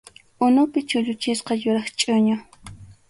Unupi 0.45 0.79
chulluchisqa 0.89 1.53
yuraq 1.63 1.87
chʼuñu. 1.99 2.35